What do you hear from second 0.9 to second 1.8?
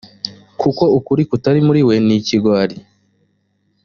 ukuri kutari